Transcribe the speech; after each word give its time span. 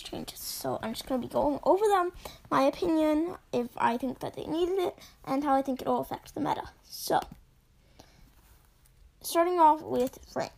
changes. 0.00 0.38
So 0.38 0.78
I'm 0.82 0.92
just 0.92 1.06
going 1.06 1.20
to 1.20 1.26
be 1.26 1.32
going 1.32 1.58
over 1.64 1.86
them, 1.86 2.12
my 2.50 2.62
opinion, 2.62 3.36
if 3.52 3.68
I 3.76 3.96
think 3.96 4.20
that 4.20 4.34
they 4.34 4.44
needed 4.44 4.78
it, 4.78 4.96
and 5.24 5.44
how 5.44 5.54
I 5.54 5.62
think 5.62 5.82
it 5.82 5.88
will 5.88 6.00
affect 6.00 6.34
the 6.34 6.40
meta. 6.40 6.64
So, 6.84 7.20
starting 9.20 9.58
off 9.58 9.82
with 9.82 10.18
Frank. 10.32 10.52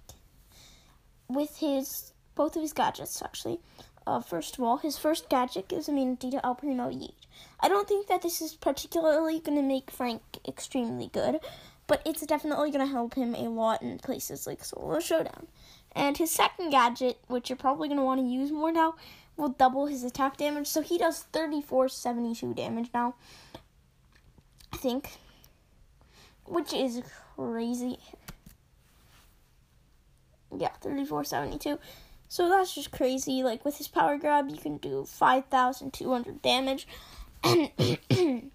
With 1.29 1.57
his, 1.57 2.13
both 2.35 2.55
of 2.55 2.63
his 2.63 2.73
gadgets, 2.73 3.23
actually. 3.23 3.59
Uh, 4.07 4.21
first 4.21 4.59
of 4.59 4.63
all, 4.63 4.77
his 4.77 4.99
first 4.99 5.31
gadget 5.31 5.69
gives 5.69 5.89
immunity 5.89 6.31
to 6.31 6.45
El 6.45 6.55
Primo 6.55 6.91
Yeet. 6.91 7.15
I 7.61 7.69
don't 7.69 7.89
think 7.89 8.07
that 8.09 8.21
this 8.21 8.43
is 8.43 8.55
particularly 8.55 9.41
going 9.41 9.57
to 9.57 9.63
make 9.63 9.91
Frank 9.91 10.21
extremely 10.47 11.09
good, 11.09 11.41
but 11.87 12.03
it's 12.05 12.25
definitely 12.27 12.71
going 12.71 12.87
to 12.87 12.93
help 12.93 13.15
him 13.15 13.35
a 13.35 13.49
lot 13.49 13.83
in 13.83 13.99
places 13.99 14.47
like 14.47 14.65
Solo 14.65 15.01
Showdown. 15.01 15.47
And 15.97 16.17
his 16.17 16.31
second 16.31 16.71
gadget, 16.71 17.19
which 17.29 17.49
you're 17.49 17.57
probably 17.57 17.89
going 17.89 17.99
to 17.99 18.05
want 18.05 18.21
to 18.21 18.27
use 18.27 18.51
more 18.51 18.73
now, 18.73 18.95
will 19.37 19.51
double 19.51 19.87
his 19.87 20.05
attack 20.05 20.37
damage. 20.37 20.67
So 20.67 20.81
he 20.83 20.99
does 20.99 21.25
3472 21.33 22.55
damage 22.55 22.91
now. 22.95 23.15
I 24.73 24.77
think. 24.77 25.11
Which 26.47 26.73
is 26.73 27.03
crazy. 27.37 27.99
Yeah, 30.57 30.73
3472. 30.81 31.79
So 32.29 32.49
that's 32.49 32.75
just 32.75 32.91
crazy. 32.91 33.43
Like 33.43 33.65
with 33.65 33.79
his 33.79 33.89
power 33.89 34.19
grab, 34.19 34.51
you 34.51 34.57
can 34.57 34.79
do 34.79 35.05
5200 35.05 36.43
damage. 36.43 36.87
And 37.43 37.71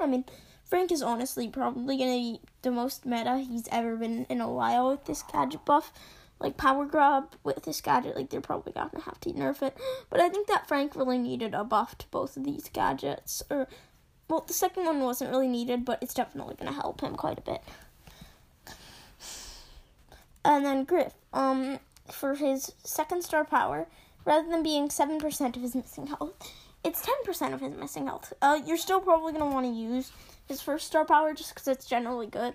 I 0.00 0.06
mean, 0.06 0.24
Frank 0.64 0.92
is 0.92 1.02
honestly 1.02 1.48
probably 1.48 1.98
going 1.98 2.10
to 2.10 2.38
be 2.38 2.40
the 2.62 2.70
most 2.70 3.04
meta 3.04 3.38
he's 3.38 3.68
ever 3.70 3.96
been 3.96 4.26
in 4.28 4.40
a 4.40 4.50
while 4.50 4.90
with 4.90 5.04
this 5.04 5.22
gadget 5.22 5.64
buff 5.64 5.92
like 6.40 6.56
power 6.56 6.86
grab 6.86 7.36
with 7.44 7.62
this 7.64 7.80
gadget, 7.80 8.16
like 8.16 8.30
they're 8.30 8.40
probably 8.40 8.72
gonna 8.72 9.02
have 9.02 9.20
to 9.20 9.30
nerf 9.30 9.62
it. 9.62 9.76
But 10.08 10.20
I 10.20 10.28
think 10.28 10.48
that 10.48 10.66
Frank 10.66 10.96
really 10.96 11.18
needed 11.18 11.54
a 11.54 11.62
buff 11.62 11.98
to 11.98 12.06
both 12.10 12.36
of 12.36 12.44
these 12.44 12.68
gadgets. 12.72 13.42
Or 13.50 13.68
well, 14.28 14.44
the 14.46 14.54
second 14.54 14.86
one 14.86 15.00
wasn't 15.00 15.30
really 15.30 15.48
needed, 15.48 15.84
but 15.84 16.02
it's 16.02 16.14
definitely 16.14 16.56
gonna 16.58 16.72
help 16.72 17.02
him 17.02 17.14
quite 17.14 17.38
a 17.38 17.42
bit. 17.42 17.62
And 20.42 20.64
then 20.64 20.84
Griff, 20.84 21.12
um, 21.34 21.78
for 22.10 22.34
his 22.34 22.72
second 22.82 23.22
star 23.22 23.44
power, 23.44 23.86
rather 24.24 24.48
than 24.48 24.62
being 24.62 24.88
seven 24.88 25.18
percent 25.18 25.56
of 25.56 25.62
his 25.62 25.74
missing 25.74 26.06
health, 26.06 26.32
it's 26.82 27.02
ten 27.02 27.16
percent 27.24 27.52
of 27.52 27.60
his 27.60 27.76
missing 27.76 28.06
health. 28.06 28.32
Uh, 28.40 28.58
you're 28.64 28.78
still 28.78 29.00
probably 29.00 29.32
gonna 29.32 29.52
want 29.52 29.66
to 29.66 29.72
use 29.72 30.12
his 30.48 30.62
first 30.62 30.86
star 30.86 31.04
power 31.04 31.34
just 31.34 31.54
because 31.54 31.68
it's 31.68 31.84
generally 31.84 32.26
good. 32.26 32.54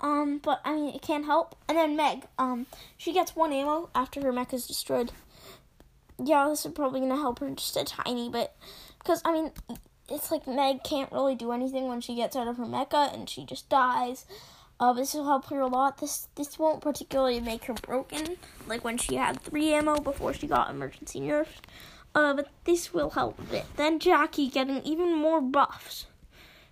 Um, 0.00 0.38
but 0.38 0.60
I 0.64 0.74
mean, 0.74 0.94
it 0.94 1.02
can't 1.02 1.24
help. 1.24 1.56
And 1.68 1.78
then 1.78 1.96
Meg, 1.96 2.26
um, 2.38 2.66
she 2.96 3.12
gets 3.12 3.34
one 3.34 3.52
ammo 3.52 3.90
after 3.94 4.20
her 4.22 4.32
mech 4.32 4.52
is 4.52 4.66
destroyed. 4.66 5.12
Yeah, 6.22 6.48
this 6.48 6.64
is 6.64 6.72
probably 6.72 7.00
gonna 7.00 7.16
help 7.16 7.38
her 7.40 7.50
just 7.50 7.76
a 7.76 7.84
tiny 7.84 8.28
bit, 8.28 8.52
because 8.98 9.22
I 9.24 9.32
mean, 9.32 9.52
it's 10.08 10.30
like 10.30 10.46
Meg 10.46 10.84
can't 10.84 11.10
really 11.10 11.34
do 11.34 11.52
anything 11.52 11.88
when 11.88 12.00
she 12.00 12.14
gets 12.14 12.36
out 12.36 12.48
of 12.48 12.56
her 12.56 12.66
mecha 12.66 13.12
and 13.12 13.28
she 13.28 13.44
just 13.44 13.68
dies. 13.68 14.26
Uh, 14.78 14.92
this 14.92 15.14
will 15.14 15.24
help 15.24 15.46
her 15.46 15.60
a 15.60 15.66
lot. 15.66 15.98
This 15.98 16.28
this 16.34 16.58
won't 16.58 16.82
particularly 16.82 17.40
make 17.40 17.64
her 17.64 17.74
broken, 17.74 18.36
like 18.66 18.84
when 18.84 18.98
she 18.98 19.14
had 19.14 19.40
three 19.40 19.72
ammo 19.72 19.96
before 19.96 20.34
she 20.34 20.46
got 20.46 20.70
emergency 20.70 21.20
nerfed. 21.20 21.62
Uh, 22.14 22.34
but 22.34 22.48
this 22.64 22.92
will 22.92 23.10
help 23.10 23.38
a 23.38 23.42
bit. 23.42 23.64
Then 23.76 23.98
Jackie 23.98 24.48
getting 24.48 24.82
even 24.82 25.16
more 25.16 25.40
buffs. 25.40 26.06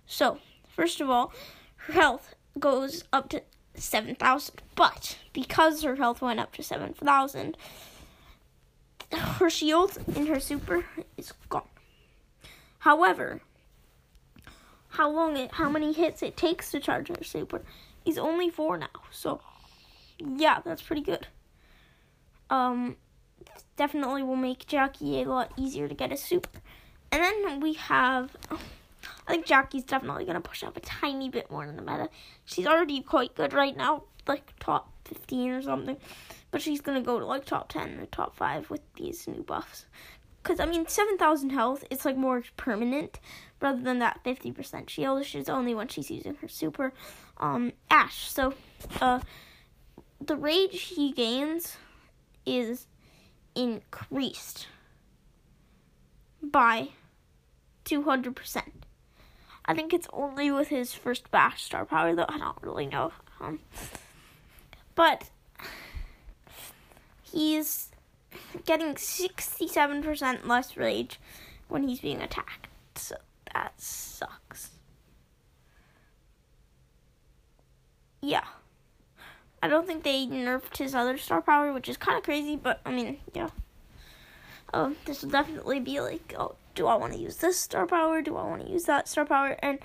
So, 0.05 0.39
first 0.69 1.01
of 1.01 1.09
all, 1.09 1.33
her 1.77 1.93
health 1.93 2.35
goes 2.59 3.03
up 3.11 3.29
to 3.29 3.43
7,000. 3.75 4.61
But 4.75 5.17
because 5.33 5.83
her 5.83 5.95
health 5.95 6.21
went 6.21 6.39
up 6.39 6.53
to 6.53 6.63
7,000, 6.63 7.57
her 9.13 9.49
shield 9.49 9.97
in 10.15 10.27
her 10.27 10.39
super 10.39 10.85
is 11.17 11.33
gone. 11.49 11.63
However, 12.79 13.41
how 14.89 15.09
long 15.09 15.37
it, 15.37 15.53
how 15.53 15.69
many 15.69 15.93
hits 15.93 16.21
it 16.21 16.37
takes 16.37 16.71
to 16.71 16.79
charge 16.79 17.07
her 17.07 17.23
super 17.23 17.61
is 18.05 18.17
only 18.17 18.49
four 18.49 18.77
now. 18.77 18.87
So, 19.11 19.41
yeah, 20.19 20.59
that's 20.63 20.81
pretty 20.81 21.01
good. 21.01 21.27
Um, 22.49 22.97
definitely 23.77 24.23
will 24.23 24.35
make 24.35 24.67
Jackie 24.67 25.21
a 25.21 25.25
lot 25.25 25.51
easier 25.57 25.87
to 25.87 25.95
get 25.95 26.11
a 26.11 26.17
super. 26.17 26.49
And 27.11 27.21
then 27.21 27.59
we 27.59 27.73
have 27.73 28.35
I 29.27 29.31
think 29.31 29.45
Jackie's 29.45 29.83
definitely 29.83 30.25
going 30.25 30.35
to 30.35 30.41
push 30.41 30.63
up 30.63 30.75
a 30.75 30.81
tiny 30.81 31.29
bit 31.29 31.49
more 31.49 31.63
in 31.63 31.75
the 31.75 31.81
meta. 31.81 32.09
She's 32.45 32.67
already 32.67 33.01
quite 33.01 33.35
good 33.35 33.53
right 33.53 33.75
now, 33.75 34.03
like 34.27 34.53
top 34.59 34.91
15 35.05 35.51
or 35.51 35.61
something. 35.61 35.97
But 36.51 36.61
she's 36.61 36.81
going 36.81 37.01
to 37.01 37.05
go 37.05 37.19
to 37.19 37.25
like 37.25 37.45
top 37.45 37.69
10 37.69 37.99
or 37.99 38.05
top 38.07 38.35
5 38.35 38.69
with 38.69 38.81
these 38.95 39.27
new 39.27 39.43
buffs. 39.43 39.85
Because, 40.41 40.59
I 40.59 40.65
mean, 40.65 40.87
7,000 40.87 41.51
health, 41.51 41.85
it's 41.89 42.03
like 42.03 42.17
more 42.17 42.43
permanent 42.57 43.19
rather 43.61 43.81
than 43.81 43.99
that 43.99 44.19
50% 44.25 44.89
shield, 44.89 45.25
She's 45.25 45.47
only 45.47 45.73
when 45.73 45.87
she's 45.87 46.11
using 46.11 46.35
her 46.35 46.49
super 46.49 46.91
um, 47.37 47.71
Ash. 47.89 48.29
So, 48.29 48.53
uh, 48.99 49.21
the 50.19 50.35
rage 50.35 50.81
he 50.81 51.13
gains 51.13 51.77
is 52.45 52.87
increased 53.55 54.67
by 56.41 56.89
200%. 57.85 58.82
I 59.65 59.73
think 59.73 59.93
it's 59.93 60.07
only 60.11 60.51
with 60.51 60.67
his 60.67 60.93
first 60.93 61.31
bash 61.31 61.63
star 61.63 61.85
power, 61.85 62.15
though 62.15 62.25
I 62.27 62.37
don't 62.37 62.57
really 62.61 62.85
know. 62.85 63.11
Um, 63.39 63.59
but 64.95 65.29
he's 67.21 67.89
getting 68.65 68.95
67% 68.95 70.45
less 70.45 70.77
rage 70.77 71.19
when 71.67 71.87
he's 71.87 72.01
being 72.01 72.21
attacked. 72.21 72.67
So 72.95 73.15
that 73.53 73.79
sucks. 73.79 74.71
Yeah. 78.21 78.43
I 79.61 79.67
don't 79.69 79.87
think 79.87 80.03
they 80.03 80.25
nerfed 80.27 80.77
his 80.77 80.93
other 80.93 81.17
star 81.17 81.41
power, 81.41 81.71
which 81.71 81.87
is 81.87 81.95
kind 81.95 82.17
of 82.17 82.23
crazy, 82.23 82.57
but 82.57 82.81
I 82.85 82.91
mean, 82.91 83.17
yeah. 83.33 83.49
Um, 84.73 84.97
this 85.05 85.21
will 85.21 85.29
definitely 85.29 85.79
be 85.79 86.01
like, 86.01 86.33
oh, 86.37 86.55
do 86.75 86.87
I 86.87 86.95
want 86.95 87.13
to 87.13 87.19
use 87.19 87.37
this 87.37 87.59
star 87.59 87.85
power? 87.85 88.21
Do 88.21 88.37
I 88.37 88.43
want 88.43 88.65
to 88.65 88.71
use 88.71 88.85
that 88.85 89.07
star 89.07 89.25
power? 89.25 89.57
And 89.61 89.79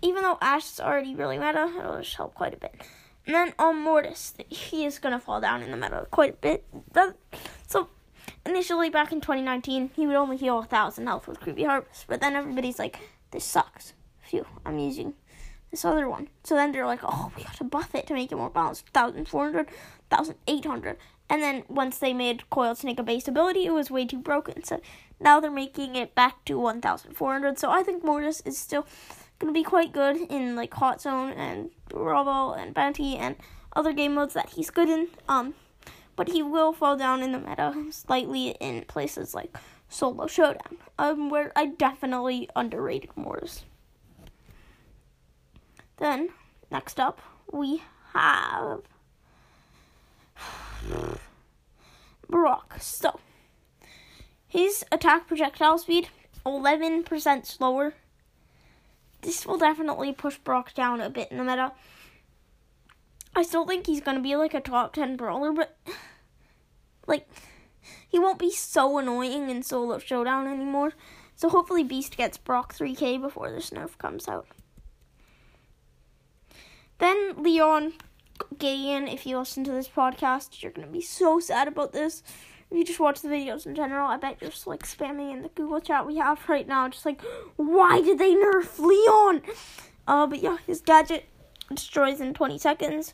even 0.00 0.22
though 0.22 0.38
Ash 0.40 0.72
is 0.72 0.80
already 0.80 1.14
really 1.14 1.38
meta, 1.38 1.72
it'll 1.78 1.98
just 1.98 2.16
help 2.16 2.34
quite 2.34 2.54
a 2.54 2.56
bit. 2.56 2.74
And 3.26 3.34
then 3.34 3.54
on 3.58 3.76
um, 3.76 3.82
Mortis, 3.82 4.34
he 4.48 4.84
is 4.84 4.98
gonna 4.98 5.20
fall 5.20 5.40
down 5.40 5.62
in 5.62 5.70
the 5.70 5.76
meta 5.76 6.06
quite 6.10 6.34
a 6.34 6.36
bit. 6.36 6.64
That, 6.92 7.14
so 7.66 7.88
initially 8.44 8.90
back 8.90 9.12
in 9.12 9.20
2019, 9.20 9.90
he 9.94 10.06
would 10.06 10.16
only 10.16 10.36
heal 10.36 10.58
a 10.58 10.64
thousand 10.64 11.06
health 11.06 11.28
with 11.28 11.40
Creepy 11.40 11.64
Harvest, 11.64 12.06
but 12.08 12.20
then 12.20 12.34
everybody's 12.34 12.80
like, 12.80 12.98
"This 13.30 13.44
sucks." 13.44 13.94
Phew, 14.20 14.46
I'm 14.66 14.78
using 14.78 15.14
this 15.70 15.84
other 15.84 16.08
one. 16.08 16.28
So 16.42 16.56
then 16.56 16.72
they're 16.72 16.86
like, 16.86 17.00
"Oh, 17.04 17.30
we 17.36 17.44
got 17.44 17.54
to 17.56 17.64
buff 17.64 17.94
it 17.94 18.08
to 18.08 18.14
make 18.14 18.32
it 18.32 18.36
more 18.36 18.50
balanced." 18.50 18.86
1,400, 18.92 19.68
1,800, 20.10 20.96
and 21.32 21.42
then 21.42 21.64
once 21.66 21.98
they 21.98 22.12
made 22.12 22.50
Coiled 22.50 22.76
Snake 22.76 22.98
a 22.98 23.02
base 23.02 23.26
ability, 23.26 23.64
it 23.64 23.72
was 23.72 23.90
way 23.90 24.04
too 24.04 24.18
broken. 24.18 24.62
So 24.64 24.82
now 25.18 25.40
they're 25.40 25.50
making 25.50 25.96
it 25.96 26.14
back 26.14 26.44
to 26.44 26.58
1,400. 26.58 27.58
So 27.58 27.70
I 27.70 27.82
think 27.82 28.04
Mortis 28.04 28.42
is 28.42 28.58
still 28.58 28.86
going 29.38 29.50
to 29.50 29.58
be 29.58 29.64
quite 29.64 29.94
good 29.94 30.18
in 30.30 30.56
like 30.56 30.74
Hot 30.74 31.00
Zone 31.00 31.30
and 31.32 31.70
Brawl 31.88 32.52
and 32.52 32.74
Bounty 32.74 33.16
and 33.16 33.36
other 33.74 33.94
game 33.94 34.12
modes 34.12 34.34
that 34.34 34.50
he's 34.50 34.68
good 34.68 34.90
in. 34.90 35.08
Um, 35.26 35.54
but 36.16 36.28
he 36.28 36.42
will 36.42 36.74
fall 36.74 36.98
down 36.98 37.22
in 37.22 37.32
the 37.32 37.38
meta 37.38 37.86
slightly 37.88 38.48
in 38.60 38.84
places 38.84 39.34
like 39.34 39.56
Solo 39.88 40.26
Showdown, 40.26 40.76
um, 40.98 41.30
where 41.30 41.50
I 41.56 41.64
definitely 41.64 42.50
underrated 42.54 43.16
Mortis. 43.16 43.64
Then, 45.96 46.28
next 46.70 47.00
up, 47.00 47.22
we 47.50 47.82
have 48.12 48.82
Brock. 52.32 52.74
So, 52.80 53.20
his 54.48 54.84
attack 54.90 55.28
projectile 55.28 55.78
speed, 55.78 56.08
11% 56.44 57.46
slower. 57.46 57.94
This 59.20 59.46
will 59.46 59.58
definitely 59.58 60.12
push 60.12 60.38
Brock 60.38 60.74
down 60.74 61.00
a 61.00 61.08
bit 61.08 61.30
in 61.30 61.38
the 61.38 61.44
meta. 61.44 61.72
I 63.36 63.42
still 63.42 63.64
think 63.64 63.86
he's 63.86 64.00
going 64.00 64.16
to 64.16 64.22
be 64.22 64.34
like 64.34 64.54
a 64.54 64.60
top 64.60 64.94
10 64.94 65.16
brawler, 65.16 65.52
but 65.52 65.76
like 67.06 67.28
he 68.08 68.18
won't 68.18 68.38
be 68.38 68.50
so 68.50 68.98
annoying 68.98 69.48
in 69.48 69.62
solo 69.62 69.98
showdown 69.98 70.48
anymore. 70.48 70.94
So 71.36 71.48
hopefully 71.48 71.84
Beast 71.84 72.16
gets 72.16 72.36
Brock 72.36 72.74
3k 72.74 73.20
before 73.20 73.50
this 73.50 73.70
nerf 73.70 73.96
comes 73.98 74.26
out. 74.26 74.46
Then 76.98 77.42
Leon 77.42 77.94
Gayan, 78.56 79.12
if 79.12 79.26
you 79.26 79.38
listen 79.38 79.64
to 79.64 79.72
this 79.72 79.88
podcast, 79.88 80.62
you're 80.62 80.72
going 80.72 80.86
to 80.86 80.92
be 80.92 81.02
so 81.02 81.40
sad 81.40 81.68
about 81.68 81.92
this 81.92 82.22
if 82.72 82.78
you 82.78 82.84
just 82.84 83.00
watch 83.00 83.20
the 83.20 83.28
videos 83.28 83.66
in 83.66 83.74
general, 83.74 84.08
I 84.08 84.16
bet 84.16 84.38
you're 84.40 84.50
just 84.50 84.66
like 84.66 84.84
spamming 84.84 85.30
in 85.30 85.42
the 85.42 85.50
Google 85.50 85.78
chat 85.78 86.06
we 86.06 86.16
have 86.16 86.48
right 86.48 86.66
now, 86.66 86.88
just 86.88 87.04
like, 87.04 87.20
why 87.56 88.00
did 88.00 88.18
they 88.18 88.34
nerf 88.34 88.78
Leon? 88.78 89.42
Uh, 90.08 90.26
but 90.26 90.42
yeah, 90.42 90.56
his 90.66 90.80
gadget 90.80 91.26
destroys 91.68 92.18
in 92.18 92.32
20 92.32 92.58
seconds. 92.58 93.12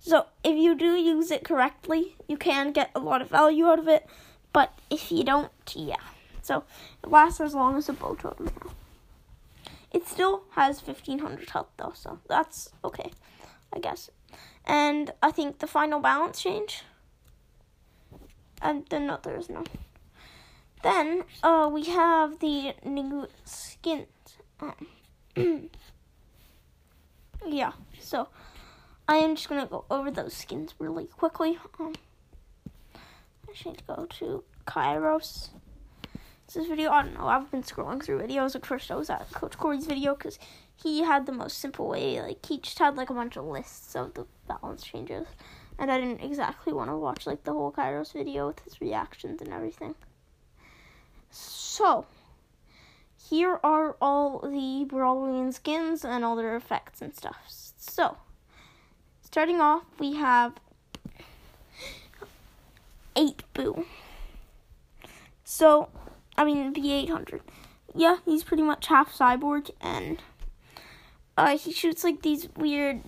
So 0.00 0.26
if 0.44 0.54
you 0.54 0.74
do 0.74 0.96
use 0.96 1.30
it 1.30 1.44
correctly, 1.44 2.16
you 2.28 2.36
can 2.36 2.72
get 2.72 2.90
a 2.94 2.98
lot 2.98 3.22
of 3.22 3.30
value 3.30 3.68
out 3.68 3.78
of 3.78 3.88
it. 3.88 4.06
But 4.52 4.78
if 4.90 5.10
you 5.10 5.24
don't, 5.24 5.50
yeah. 5.74 5.96
So 6.42 6.64
it 7.02 7.10
lasts 7.10 7.40
as 7.40 7.54
long 7.54 7.78
as 7.78 7.88
a 7.88 7.94
Bo 7.94 8.16
totem. 8.16 8.50
It 9.92 10.06
still 10.06 10.42
has 10.50 10.86
1500 10.86 11.48
health 11.48 11.70
though, 11.78 11.92
so 11.94 12.18
that's 12.28 12.70
okay, 12.84 13.12
I 13.72 13.78
guess. 13.78 14.10
And 14.64 15.12
I 15.22 15.30
think 15.30 15.58
the 15.58 15.66
final 15.66 16.00
balance 16.00 16.40
change. 16.40 16.82
And 18.62 18.86
then 18.90 19.06
no, 19.06 19.18
there 19.22 19.36
is 19.36 19.48
no. 19.48 19.64
Then 20.82 21.24
uh, 21.42 21.68
we 21.72 21.84
have 21.84 22.38
the 22.40 22.74
new 22.84 23.26
skins. 23.44 24.06
Um, 24.60 24.86
yeah, 27.46 27.72
so 27.98 28.28
I 29.08 29.16
am 29.16 29.36
just 29.36 29.48
gonna 29.48 29.66
go 29.66 29.84
over 29.90 30.10
those 30.10 30.34
skins 30.34 30.74
really 30.78 31.06
quickly. 31.06 31.58
Um, 31.78 31.94
I 32.66 33.54
should 33.54 33.86
go 33.86 34.06
to 34.18 34.44
Kairos. 34.66 35.50
This 36.52 36.66
video, 36.66 36.90
I 36.90 37.02
don't 37.02 37.14
know. 37.14 37.28
I've 37.28 37.50
been 37.50 37.62
scrolling 37.62 38.02
through 38.02 38.20
videos. 38.20 38.56
At 38.56 38.66
first, 38.66 38.90
I 38.90 38.96
was 38.96 39.08
at 39.08 39.30
Coach 39.32 39.56
Cory's 39.56 39.86
video 39.86 40.14
because 40.14 40.38
he 40.82 41.02
had 41.02 41.26
the 41.26 41.32
most 41.32 41.58
simple 41.58 41.88
way. 41.88 42.20
Like 42.20 42.44
he 42.44 42.58
just 42.58 42.78
had 42.78 42.96
like 42.96 43.10
a 43.10 43.14
bunch 43.14 43.36
of 43.36 43.44
lists 43.44 43.94
of 43.96 44.14
the 44.14 44.26
balance 44.48 44.82
changes, 44.82 45.26
and 45.78 45.90
I 45.90 45.98
didn't 46.00 46.22
exactly 46.22 46.72
want 46.72 46.90
to 46.90 46.96
watch 46.96 47.26
like 47.26 47.44
the 47.44 47.52
whole 47.52 47.72
Kairos 47.72 48.12
video 48.12 48.46
with 48.46 48.60
his 48.60 48.80
reactions 48.80 49.40
and 49.40 49.52
everything. 49.52 49.94
So, 51.30 52.06
here 53.28 53.60
are 53.62 53.96
all 54.00 54.40
the 54.40 54.84
Brawloween 54.88 55.54
skins 55.54 56.04
and 56.04 56.24
all 56.24 56.34
their 56.34 56.56
effects 56.56 57.00
and 57.00 57.14
stuff. 57.14 57.36
So, 57.46 58.16
starting 59.22 59.60
off, 59.60 59.84
we 59.98 60.14
have 60.16 60.54
8 63.14 63.42
Boo. 63.54 63.86
So, 65.44 65.88
I 66.36 66.44
mean, 66.44 66.72
the 66.72 66.92
800. 66.92 67.42
Yeah, 67.94 68.18
he's 68.24 68.44
pretty 68.44 68.62
much 68.62 68.86
half 68.86 69.16
cyborg, 69.16 69.70
and 69.80 70.22
uh, 71.36 71.56
he 71.56 71.72
shoots 71.72 72.04
like 72.04 72.22
these 72.22 72.48
weird 72.56 73.02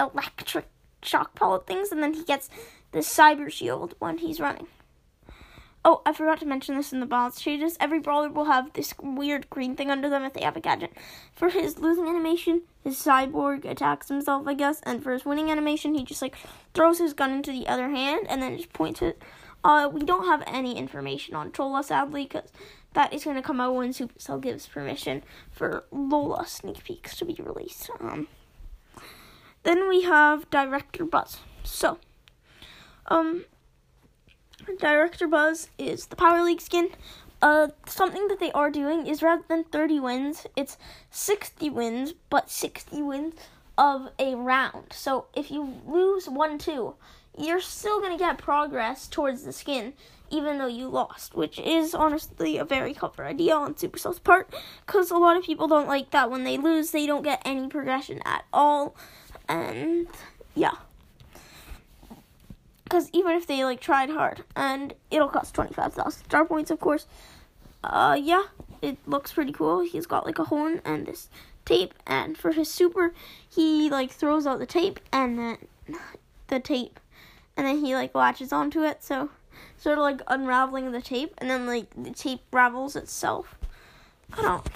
electric 0.00 0.68
shock 1.02 1.34
pellet 1.34 1.66
things, 1.66 1.92
and 1.92 2.02
then 2.02 2.14
he 2.14 2.24
gets 2.24 2.48
the 2.92 3.00
cyber 3.00 3.50
shield 3.50 3.94
when 3.98 4.18
he's 4.18 4.40
running. 4.40 4.66
Oh, 5.84 6.02
I 6.04 6.12
forgot 6.12 6.40
to 6.40 6.46
mention 6.46 6.76
this 6.76 6.92
in 6.92 7.00
the 7.00 7.06
balance 7.06 7.40
changes. 7.40 7.76
Every 7.80 8.00
brawler 8.00 8.28
will 8.28 8.46
have 8.46 8.72
this 8.72 8.92
weird 9.00 9.48
green 9.48 9.76
thing 9.76 9.90
under 9.90 10.10
them 10.10 10.24
if 10.24 10.34
they 10.34 10.42
have 10.42 10.56
a 10.56 10.60
gadget. 10.60 10.92
For 11.34 11.50
his 11.50 11.78
losing 11.78 12.08
animation, 12.08 12.62
his 12.82 12.96
cyborg 12.96 13.64
attacks 13.64 14.08
himself, 14.08 14.46
I 14.46 14.54
guess, 14.54 14.80
and 14.82 15.02
for 15.02 15.12
his 15.12 15.24
winning 15.24 15.50
animation, 15.50 15.94
he 15.94 16.04
just 16.04 16.20
like 16.20 16.36
throws 16.74 16.98
his 16.98 17.14
gun 17.14 17.30
into 17.30 17.52
the 17.52 17.68
other 17.68 17.88
hand 17.90 18.26
and 18.28 18.42
then 18.42 18.56
just 18.56 18.72
points 18.72 19.00
it. 19.00 19.22
Uh, 19.64 19.88
we 19.92 20.02
don't 20.02 20.26
have 20.26 20.42
any 20.46 20.76
information 20.76 21.34
on 21.34 21.52
Chola, 21.52 21.82
sadly, 21.82 22.24
because 22.24 22.50
that 22.94 23.12
is 23.12 23.24
going 23.24 23.36
to 23.36 23.42
come 23.42 23.60
out 23.60 23.74
when 23.74 23.90
Supercell 23.90 24.40
gives 24.40 24.66
permission 24.66 25.22
for 25.50 25.84
Lola 25.90 26.46
sneak 26.46 26.82
peeks 26.84 27.16
to 27.16 27.24
be 27.24 27.34
released. 27.34 27.90
Um, 28.00 28.28
then 29.62 29.88
we 29.88 30.02
have 30.02 30.48
Director 30.50 31.04
Buzz. 31.04 31.38
So, 31.64 31.98
um, 33.06 33.44
Director 34.78 35.26
Buzz 35.26 35.70
is 35.78 36.06
the 36.06 36.16
Power 36.16 36.42
League 36.42 36.60
skin. 36.60 36.90
Uh, 37.40 37.68
something 37.86 38.26
that 38.28 38.40
they 38.40 38.50
are 38.52 38.70
doing 38.70 39.06
is 39.06 39.22
rather 39.22 39.44
than 39.48 39.64
30 39.64 40.00
wins, 40.00 40.46
it's 40.56 40.76
60 41.10 41.70
wins, 41.70 42.14
but 42.30 42.50
60 42.50 43.00
wins 43.02 43.34
of 43.76 44.08
a 44.18 44.34
round. 44.34 44.92
So 44.92 45.26
if 45.34 45.50
you 45.50 45.80
lose 45.86 46.28
1 46.28 46.58
2, 46.58 46.94
you're 47.38 47.60
still 47.60 48.00
going 48.00 48.12
to 48.12 48.18
get 48.22 48.38
progress 48.38 49.06
towards 49.06 49.44
the 49.44 49.52
skin, 49.52 49.94
even 50.30 50.58
though 50.58 50.66
you 50.66 50.88
lost, 50.88 51.34
which 51.34 51.58
is 51.58 51.94
honestly 51.94 52.58
a 52.58 52.64
very 52.64 52.94
clever 52.94 53.24
idea 53.24 53.54
on 53.54 53.74
Supercell's 53.74 54.18
part, 54.18 54.52
because 54.86 55.10
a 55.10 55.16
lot 55.16 55.36
of 55.36 55.44
people 55.44 55.68
don't 55.68 55.88
like 55.88 56.10
that 56.10 56.30
when 56.30 56.44
they 56.44 56.58
lose, 56.58 56.90
they 56.90 57.06
don't 57.06 57.22
get 57.22 57.42
any 57.44 57.68
progression 57.68 58.20
at 58.24 58.44
all. 58.52 58.94
And 59.48 60.06
yeah 60.54 60.72
because 62.88 63.10
even 63.12 63.32
if 63.36 63.46
they 63.46 63.64
like 63.64 63.80
tried 63.80 64.08
hard, 64.08 64.44
and 64.56 64.94
it'll 65.10 65.28
cost 65.28 65.54
twenty 65.54 65.74
five 65.74 65.92
thousand 65.92 66.24
star 66.24 66.44
points, 66.46 66.70
of 66.70 66.80
course. 66.80 67.06
Uh, 67.84 68.18
yeah, 68.20 68.44
it 68.80 68.96
looks 69.06 69.32
pretty 69.32 69.52
cool. 69.52 69.80
He's 69.80 70.06
got 70.06 70.24
like 70.24 70.38
a 70.38 70.44
horn 70.44 70.80
and 70.84 71.06
this 71.06 71.28
tape, 71.66 71.92
and 72.06 72.36
for 72.36 72.52
his 72.52 72.70
super, 72.70 73.12
he 73.48 73.90
like 73.90 74.10
throws 74.10 74.46
out 74.46 74.58
the 74.58 74.66
tape 74.66 75.00
and 75.12 75.38
then 75.38 75.58
the 76.46 76.60
tape, 76.60 76.98
and 77.56 77.66
then 77.66 77.84
he 77.84 77.94
like 77.94 78.14
latches 78.14 78.52
onto 78.52 78.82
it. 78.82 79.04
So 79.04 79.30
sort 79.76 79.98
of 79.98 80.02
like 80.02 80.20
unraveling 80.26 80.92
the 80.92 81.00
tape, 81.00 81.34
and 81.38 81.48
then 81.50 81.66
like 81.66 81.90
the 81.96 82.10
tape 82.10 82.42
ravels 82.52 82.96
itself. 82.96 83.56
I 84.32 84.42
don't. 84.42 84.68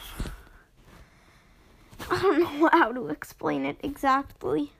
I 2.10 2.22
don't 2.22 2.40
know 2.40 2.68
how 2.72 2.92
to 2.92 3.08
explain 3.08 3.64
it 3.64 3.78
exactly. 3.82 4.72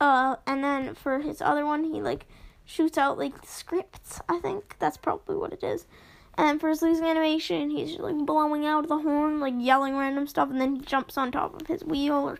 Uh, 0.00 0.36
and 0.46 0.62
then 0.62 0.94
for 0.94 1.20
his 1.20 1.42
other 1.42 1.66
one, 1.66 1.84
he 1.84 2.00
like 2.00 2.26
shoots 2.64 2.98
out 2.98 3.18
like 3.18 3.34
scripts. 3.44 4.20
I 4.28 4.38
think 4.38 4.76
that's 4.78 4.96
probably 4.96 5.36
what 5.36 5.52
it 5.52 5.64
is. 5.64 5.86
And 6.36 6.60
for 6.60 6.68
his 6.68 6.82
losing 6.82 7.04
animation, 7.04 7.70
he's 7.70 7.98
like 7.98 8.16
blowing 8.24 8.64
out 8.64 8.86
the 8.86 8.98
horn, 8.98 9.40
like 9.40 9.54
yelling 9.56 9.96
random 9.96 10.28
stuff, 10.28 10.50
and 10.50 10.60
then 10.60 10.76
he 10.76 10.82
jumps 10.82 11.18
on 11.18 11.32
top 11.32 11.60
of 11.60 11.66
his 11.66 11.82
wheel 11.82 12.28
or 12.28 12.38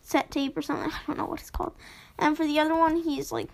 set 0.00 0.30
tape 0.30 0.56
or 0.56 0.62
something. 0.62 0.92
I 0.92 1.00
don't 1.06 1.18
know 1.18 1.26
what 1.26 1.40
it's 1.40 1.50
called. 1.50 1.74
And 2.18 2.36
for 2.36 2.46
the 2.46 2.60
other 2.60 2.76
one, 2.76 2.96
he's 2.96 3.32
like 3.32 3.48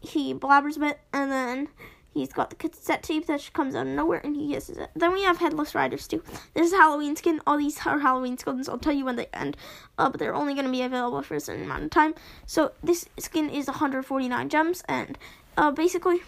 he 0.00 0.34
blabbers 0.34 0.76
a 0.76 0.80
bit, 0.80 1.00
and 1.12 1.30
then 1.30 1.68
He's 2.12 2.32
got 2.32 2.50
the 2.50 2.56
cassette 2.56 3.04
tape 3.04 3.26
that 3.26 3.50
comes 3.52 3.76
out 3.76 3.86
of 3.86 3.92
nowhere 3.92 4.20
and 4.24 4.34
he 4.34 4.52
uses 4.52 4.78
it. 4.78 4.90
Then 4.96 5.12
we 5.12 5.22
have 5.22 5.38
Headless 5.38 5.76
Riders 5.76 6.08
too. 6.08 6.22
This 6.54 6.66
is 6.68 6.72
Halloween 6.72 7.14
skin. 7.14 7.40
All 7.46 7.56
these 7.56 7.86
are 7.86 8.00
Halloween 8.00 8.36
skins. 8.36 8.68
I'll 8.68 8.78
tell 8.78 8.92
you 8.92 9.04
when 9.04 9.14
they 9.14 9.28
end. 9.32 9.56
Uh, 9.96 10.10
but 10.10 10.18
they're 10.18 10.34
only 10.34 10.54
going 10.54 10.66
to 10.66 10.72
be 10.72 10.82
available 10.82 11.22
for 11.22 11.36
a 11.36 11.40
certain 11.40 11.64
amount 11.64 11.84
of 11.84 11.90
time. 11.90 12.14
So 12.46 12.72
this 12.82 13.08
skin 13.18 13.48
is 13.48 13.68
149 13.68 14.48
gems 14.48 14.82
and 14.88 15.16
uh, 15.56 15.70
basically 15.70 16.20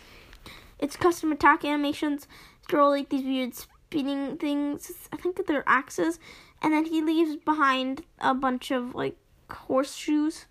it's 0.78 0.96
custom 0.96 1.32
attack 1.32 1.64
animations. 1.64 2.28
Throw 2.68 2.88
like 2.88 3.08
these 3.08 3.24
weird 3.24 3.54
spinning 3.54 4.36
things. 4.36 4.92
I 5.12 5.16
think 5.16 5.44
they're 5.44 5.64
axes. 5.66 6.20
And 6.62 6.72
then 6.72 6.84
he 6.84 7.02
leaves 7.02 7.36
behind 7.44 8.04
a 8.20 8.34
bunch 8.34 8.70
of 8.70 8.94
like 8.94 9.16
horseshoes 9.50 10.46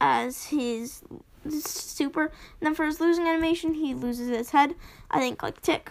as 0.00 0.44
his 0.44 1.02
super. 1.50 2.24
And 2.24 2.32
then 2.60 2.74
for 2.74 2.84
his 2.84 3.00
losing 3.00 3.26
animation, 3.26 3.74
he 3.74 3.94
loses 3.94 4.28
his 4.28 4.50
head. 4.50 4.74
I 5.10 5.20
think 5.20 5.42
like 5.42 5.60
Tick. 5.60 5.90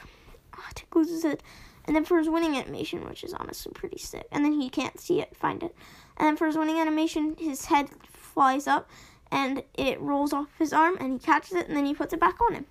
Oh, 0.57 0.65
Tick 0.75 0.95
loses 0.95 1.25
it. 1.25 1.41
And 1.85 1.95
then 1.95 2.05
for 2.05 2.17
his 2.17 2.29
winning 2.29 2.55
animation, 2.55 3.07
which 3.07 3.23
is 3.23 3.33
honestly 3.33 3.71
pretty 3.73 3.97
sick. 3.97 4.27
And 4.31 4.45
then 4.45 4.53
he 4.53 4.69
can't 4.69 4.99
see 4.99 5.19
it, 5.19 5.35
find 5.35 5.63
it. 5.63 5.75
And 6.17 6.27
then 6.27 6.37
for 6.37 6.47
his 6.47 6.57
winning 6.57 6.79
animation, 6.79 7.35
his 7.37 7.65
head 7.65 7.89
flies 8.09 8.67
up 8.67 8.89
and 9.31 9.63
it 9.73 9.99
rolls 9.99 10.31
off 10.31 10.47
his 10.57 10.71
arm 10.71 10.97
and 10.99 11.13
he 11.13 11.19
catches 11.19 11.53
it 11.53 11.67
and 11.67 11.75
then 11.75 11.85
he 11.85 11.93
puts 11.93 12.13
it 12.13 12.19
back 12.19 12.39
on 12.41 12.53
him. 12.53 12.65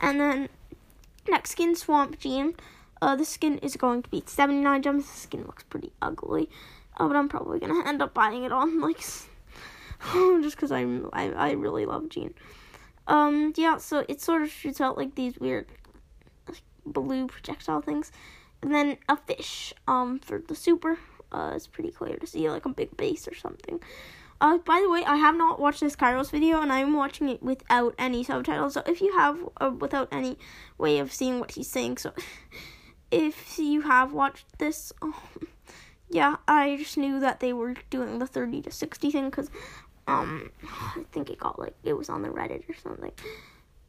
And 0.00 0.20
then 0.20 0.48
next 1.28 1.50
skin, 1.50 1.74
Swamp 1.74 2.18
Gene. 2.18 2.54
Uh, 3.00 3.16
the 3.16 3.24
skin 3.24 3.58
is 3.58 3.76
going 3.76 4.02
to 4.02 4.10
be 4.10 4.22
79 4.26 4.82
gems. 4.82 5.10
The 5.10 5.18
skin 5.18 5.44
looks 5.46 5.62
pretty 5.64 5.92
ugly. 6.02 6.50
Uh, 6.96 7.06
but 7.06 7.16
I'm 7.16 7.28
probably 7.28 7.58
going 7.58 7.82
to 7.82 7.88
end 7.88 8.02
up 8.02 8.14
buying 8.14 8.44
it 8.44 8.52
on 8.52 8.80
like 8.80 8.98
just 10.42 10.56
because 10.56 10.72
I'm 10.72 11.08
I, 11.12 11.30
I 11.30 11.50
really 11.52 11.86
love 11.86 12.08
Gene. 12.08 12.34
Um, 13.06 13.52
yeah, 13.56 13.76
so 13.78 14.04
it 14.08 14.20
sort 14.20 14.42
of 14.42 14.50
shoots 14.50 14.80
out 14.80 14.96
like 14.96 15.14
these 15.14 15.38
weird 15.38 15.66
like, 16.48 16.62
blue 16.86 17.26
projectile 17.26 17.82
things, 17.82 18.12
and 18.62 18.74
then 18.74 18.96
a 19.08 19.16
fish. 19.16 19.74
Um, 19.86 20.18
for 20.18 20.38
the 20.38 20.54
super, 20.54 20.98
uh, 21.32 21.52
it's 21.54 21.66
pretty 21.66 21.90
clear 21.90 22.16
to 22.16 22.26
see 22.26 22.48
like 22.50 22.64
a 22.64 22.70
big 22.70 22.96
base 22.96 23.28
or 23.28 23.34
something. 23.34 23.80
Uh, 24.40 24.58
by 24.58 24.80
the 24.80 24.90
way, 24.90 25.04
I 25.04 25.16
have 25.16 25.36
not 25.36 25.60
watched 25.60 25.80
this 25.80 25.96
Kairos 25.96 26.30
video, 26.30 26.60
and 26.60 26.72
I'm 26.72 26.92
watching 26.94 27.28
it 27.28 27.42
without 27.42 27.94
any 27.98 28.24
subtitles. 28.24 28.74
So 28.74 28.82
if 28.86 29.00
you 29.00 29.16
have, 29.16 29.38
uh, 29.60 29.70
without 29.78 30.08
any 30.10 30.38
way 30.76 30.98
of 30.98 31.12
seeing 31.12 31.40
what 31.40 31.52
he's 31.52 31.70
saying, 31.70 31.98
so 31.98 32.12
if 33.10 33.58
you 33.58 33.82
have 33.82 34.12
watched 34.12 34.58
this, 34.58 34.92
um, 35.00 35.14
yeah, 36.14 36.36
I 36.46 36.76
just 36.76 36.96
knew 36.96 37.18
that 37.18 37.40
they 37.40 37.52
were 37.52 37.74
doing 37.90 38.20
the 38.20 38.26
30 38.28 38.62
to 38.62 38.70
60 38.70 39.10
thing 39.10 39.30
because 39.30 39.50
um, 40.06 40.52
I 40.62 41.02
think 41.10 41.28
it 41.28 41.40
got 41.40 41.58
like 41.58 41.74
it 41.82 41.94
was 41.94 42.08
on 42.08 42.22
the 42.22 42.28
Reddit 42.28 42.70
or 42.70 42.74
something. 42.74 43.10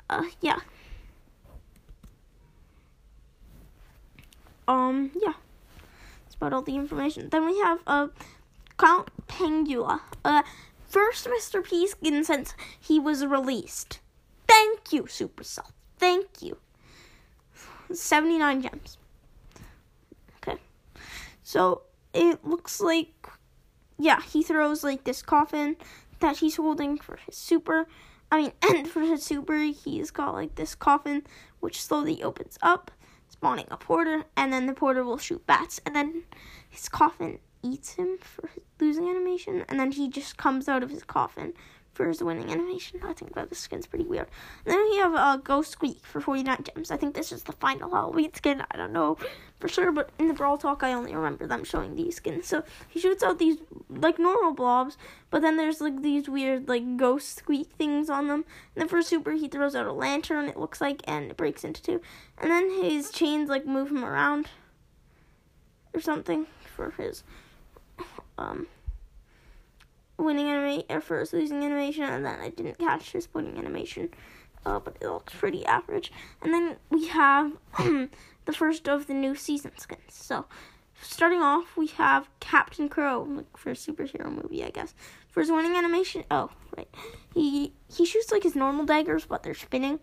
Uh, 0.09 0.23
yeah. 0.41 0.57
Um, 4.67 5.11
yeah. 5.21 5.33
That's 6.23 6.33
about 6.33 6.51
all 6.51 6.63
the 6.63 6.75
information. 6.75 7.29
Then 7.29 7.45
we 7.45 7.59
have 7.59 7.81
uh, 7.85 8.07
Count 8.79 9.09
Pangula. 9.27 9.99
Uh, 10.23 10.41
first 10.87 11.27
Mr. 11.27 11.63
P 11.63 11.85
skin 11.85 12.23
since 12.23 12.55
he 12.79 12.99
was 12.99 13.23
released. 13.23 13.99
Thank 14.47 14.91
you, 14.91 15.03
Supercell. 15.03 15.69
Thank 15.99 16.41
you. 16.41 16.57
79 17.93 18.63
gems. 18.63 18.97
Okay. 20.37 20.59
So, 21.43 21.83
it 22.15 22.45
looks 22.45 22.81
like 22.81 23.29
yeah, 23.97 24.21
he 24.21 24.43
throws 24.43 24.83
like 24.83 25.03
this 25.03 25.21
coffin 25.21 25.77
that 26.19 26.37
he's 26.37 26.57
holding 26.57 26.97
for 26.97 27.17
his 27.17 27.35
super. 27.35 27.87
I 28.31 28.41
mean, 28.41 28.51
and 28.61 28.87
for 28.91 29.01
his 29.01 29.23
super, 29.23 29.57
he's 29.57 30.11
got 30.11 30.33
like 30.33 30.55
this 30.55 30.75
coffin 30.75 31.23
which 31.59 31.81
slowly 31.81 32.21
opens 32.21 32.57
up, 32.61 32.91
spawning 33.29 33.67
a 33.71 33.77
porter, 33.77 34.25
and 34.35 34.51
then 34.51 34.65
the 34.65 34.73
porter 34.73 35.03
will 35.03 35.17
shoot 35.17 35.45
bats, 35.47 35.79
and 35.85 35.95
then 35.95 36.23
his 36.69 36.89
coffin 36.89 37.39
eats 37.63 37.93
him 37.93 38.17
for 38.19 38.49
losing 38.79 39.09
animation, 39.09 39.63
and 39.67 39.79
then 39.79 39.91
he 39.91 40.09
just 40.09 40.37
comes 40.37 40.67
out 40.67 40.83
of 40.83 40.89
his 40.89 41.03
coffin 41.03 41.53
for 41.95 42.07
his 42.07 42.21
winning 42.21 42.51
animation. 42.51 42.99
I 43.03 43.13
think 43.13 43.33
that 43.35 43.49
the 43.49 43.55
skin's 43.55 43.87
pretty 43.87 44.05
weird. 44.05 44.27
And 44.65 44.73
then 44.73 44.83
we 44.83 44.97
have 44.97 45.15
uh, 45.15 45.37
Ghost 45.37 45.71
Squeak 45.71 46.05
for 46.05 46.19
49 46.19 46.57
gems. 46.63 46.91
I 46.91 46.97
think 46.97 47.15
this 47.15 47.31
is 47.31 47.43
the 47.43 47.53
final 47.53 47.89
Halloween 47.89 48.33
skin. 48.33 48.63
I 48.69 48.77
don't 48.77 48.91
know 48.91 49.17
for 49.59 49.69
sure, 49.69 49.91
but 49.91 50.09
in 50.19 50.27
the 50.27 50.33
Brawl 50.33 50.57
Talk, 50.57 50.83
I 50.83 50.91
only 50.91 51.15
remember 51.15 51.47
them 51.47 51.63
showing 51.63 51.95
these 51.95 52.17
skins. 52.17 52.47
So 52.47 52.63
he 52.87 52.99
shoots 52.99 53.23
out 53.23 53.39
these 53.39 53.57
like 53.89 54.19
normal 54.19 54.53
blobs, 54.53 54.97
but 55.29 55.41
then 55.41 55.55
there's 55.55 55.79
like 55.79 56.01
these 56.01 56.27
weird 56.27 56.67
like 56.67 56.97
ghost 56.97 57.37
squeak 57.37 57.71
things 57.77 58.09
on 58.09 58.27
them. 58.27 58.43
And 58.75 58.81
then 58.81 58.87
for 58.89 59.01
Super, 59.01 59.31
he 59.31 59.47
throws 59.47 59.75
out 59.75 59.87
a 59.87 59.93
lantern, 59.93 60.49
it 60.49 60.57
looks 60.57 60.81
like, 60.81 61.01
and 61.07 61.31
it 61.31 61.37
breaks 61.37 61.63
into 61.63 61.81
two. 61.81 62.01
And 62.37 62.51
then 62.51 62.83
his 62.83 63.09
chains 63.09 63.49
like 63.49 63.65
move 63.65 63.89
him 63.89 64.03
around 64.03 64.49
or 65.93 66.01
something 66.01 66.45
for 66.75 66.91
his 66.91 67.23
um 68.37 68.67
winning 70.17 70.47
animation 70.47 70.85
or 70.89 71.01
first 71.01 71.33
losing 71.33 71.63
animation, 71.63 72.03
and 72.03 72.25
then 72.25 72.39
I 72.39 72.49
didn't 72.49 72.77
catch 72.77 73.11
his 73.11 73.27
winning 73.33 73.57
animation, 73.57 74.09
uh, 74.65 74.79
but 74.79 74.97
it 75.01 75.07
looks 75.07 75.33
pretty 75.33 75.65
average. 75.65 76.11
And 76.41 76.53
then 76.53 76.77
we 76.89 77.07
have 77.07 77.53
the 77.77 78.53
first 78.53 78.87
of 78.87 79.07
the 79.07 79.13
new 79.13 79.35
season 79.35 79.71
skins. 79.77 80.01
So 80.09 80.45
starting 81.01 81.41
off, 81.41 81.75
we 81.77 81.87
have 81.87 82.29
Captain 82.39 82.89
Crow 82.89 83.23
like 83.29 83.57
for 83.57 83.71
a 83.71 83.75
superhero 83.75 84.31
movie, 84.31 84.63
I 84.63 84.69
guess. 84.69 84.93
For 85.29 85.41
his 85.41 85.51
winning 85.51 85.75
animation, 85.75 86.23
oh 86.31 86.49
right, 86.77 86.87
he 87.33 87.73
he 87.93 88.05
shoots 88.05 88.31
like 88.31 88.43
his 88.43 88.55
normal 88.55 88.85
daggers, 88.85 89.25
but 89.25 89.43
they're 89.43 89.53
spinning. 89.53 89.99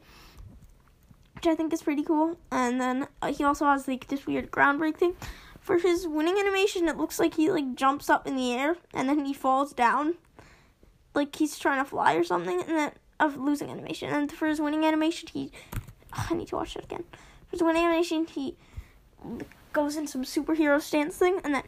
Which 1.34 1.46
I 1.46 1.56
think 1.56 1.72
is 1.72 1.82
pretty 1.82 2.04
cool, 2.04 2.38
and 2.52 2.80
then 2.80 3.08
uh, 3.20 3.32
he 3.32 3.42
also 3.42 3.64
has 3.64 3.88
like 3.88 4.06
this 4.06 4.26
weird 4.26 4.50
ground 4.50 4.78
break 4.78 4.98
thing 4.98 5.16
for 5.62 5.78
his 5.78 6.08
winning 6.08 6.38
animation, 6.38 6.88
it 6.88 6.96
looks 6.96 7.20
like 7.20 7.34
he 7.34 7.50
like 7.50 7.76
jumps 7.76 8.10
up 8.10 8.26
in 8.26 8.36
the 8.36 8.52
air 8.52 8.76
and 8.92 9.08
then 9.08 9.24
he 9.24 9.32
falls 9.32 9.72
down, 9.72 10.14
like 11.14 11.34
he's 11.36 11.58
trying 11.58 11.82
to 11.82 11.88
fly 11.88 12.14
or 12.14 12.24
something. 12.24 12.60
And 12.60 12.76
then 12.76 12.92
of 13.20 13.36
losing 13.36 13.70
animation, 13.70 14.10
and 14.10 14.30
for 14.30 14.48
his 14.48 14.60
winning 14.60 14.84
animation, 14.84 15.28
he 15.32 15.52
oh, 16.12 16.26
I 16.30 16.34
need 16.34 16.48
to 16.48 16.56
watch 16.56 16.74
it 16.74 16.84
again. 16.84 17.04
For 17.46 17.52
his 17.52 17.62
winning 17.62 17.84
animation, 17.84 18.26
he 18.26 18.56
goes 19.72 19.96
in 19.96 20.08
some 20.08 20.24
superhero 20.24 20.80
stance 20.80 21.16
thing 21.16 21.38
and 21.44 21.54
then 21.54 21.62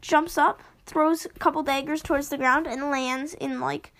jumps 0.00 0.38
up, 0.38 0.62
throws 0.86 1.24
a 1.24 1.30
couple 1.30 1.64
daggers 1.64 2.02
towards 2.02 2.28
the 2.28 2.38
ground, 2.38 2.66
and 2.66 2.90
lands 2.90 3.34
in 3.34 3.60
like. 3.60 3.92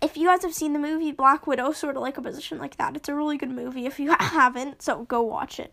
If 0.00 0.16
you 0.16 0.26
guys 0.26 0.42
have 0.42 0.52
seen 0.52 0.72
the 0.72 0.80
movie 0.80 1.12
Black 1.12 1.46
Widow, 1.46 1.70
sort 1.70 1.94
of 1.94 2.02
like 2.02 2.18
a 2.18 2.22
position 2.22 2.58
like 2.58 2.76
that, 2.76 2.96
it's 2.96 3.08
a 3.08 3.14
really 3.14 3.38
good 3.38 3.52
movie. 3.52 3.86
If 3.86 4.00
you 4.00 4.12
haven't, 4.18 4.82
so 4.82 5.04
go 5.04 5.22
watch 5.22 5.60
it. 5.60 5.72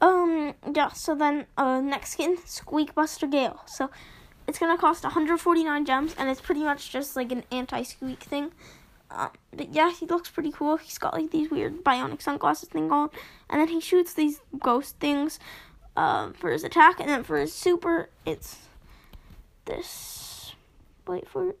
Um, 0.00 0.54
yeah, 0.74 0.88
so 0.88 1.14
then, 1.14 1.46
uh, 1.56 1.80
next 1.80 2.12
skin, 2.12 2.38
Squeak 2.46 2.94
Buster 2.94 3.26
Gale. 3.26 3.60
So, 3.66 3.90
it's 4.48 4.58
gonna 4.58 4.78
cost 4.78 5.04
149 5.04 5.84
gems, 5.84 6.14
and 6.18 6.28
it's 6.28 6.40
pretty 6.40 6.62
much 6.64 6.90
just 6.90 7.16
like 7.16 7.30
an 7.32 7.44
anti-squeak 7.52 8.22
thing. 8.22 8.52
Uh, 9.10 9.28
but 9.52 9.74
yeah, 9.74 9.92
he 9.92 10.06
looks 10.06 10.30
pretty 10.30 10.52
cool. 10.52 10.76
He's 10.76 10.98
got 10.98 11.14
like 11.14 11.30
these 11.30 11.50
weird 11.50 11.84
bionic 11.84 12.22
sunglasses 12.22 12.68
thing 12.68 12.90
on, 12.90 13.10
and 13.48 13.60
then 13.60 13.68
he 13.68 13.80
shoots 13.80 14.14
these 14.14 14.40
ghost 14.58 14.98
things, 15.00 15.38
uh, 15.96 16.30
for 16.32 16.50
his 16.50 16.64
attack, 16.64 17.00
and 17.00 17.08
then 17.08 17.22
for 17.22 17.38
his 17.38 17.52
super, 17.52 18.08
it's 18.24 18.56
this, 19.66 20.54
wait 21.06 21.28
for 21.28 21.50
it, 21.50 21.58